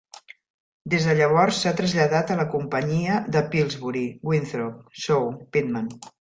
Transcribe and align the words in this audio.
Des 0.93 1.03
de 1.09 1.13
llavors 1.19 1.59
s'ha 1.65 1.73
traslladat 1.81 2.33
a 2.33 2.39
la 2.41 2.47
companyia 2.55 3.21
de 3.37 3.45
Pillsbury, 3.53 4.05
Winthrop, 4.33 4.83
Shaw, 5.07 5.33
Pittman. 5.55 5.97